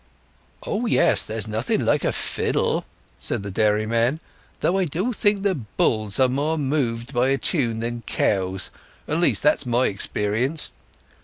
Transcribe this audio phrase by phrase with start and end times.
[0.65, 2.85] "Oh yes; there's nothing like a fiddle,"
[3.19, 4.19] said the dairyman.
[4.61, 9.43] "Though I do think that bulls are more moved by a tune than cows—at least
[9.43, 10.71] that's my experience.